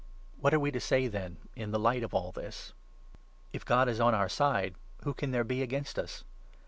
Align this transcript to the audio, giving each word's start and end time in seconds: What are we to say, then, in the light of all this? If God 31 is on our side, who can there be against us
What 0.39 0.51
are 0.51 0.59
we 0.59 0.71
to 0.71 0.79
say, 0.79 1.05
then, 1.07 1.37
in 1.55 1.69
the 1.69 1.77
light 1.77 2.01
of 2.01 2.11
all 2.11 2.31
this? 2.31 2.73
If 3.53 3.63
God 3.65 3.81
31 3.87 3.89
is 3.89 3.99
on 3.99 4.15
our 4.15 4.29
side, 4.29 4.73
who 5.03 5.13
can 5.13 5.29
there 5.29 5.43
be 5.43 5.61
against 5.61 5.99
us 5.99 6.23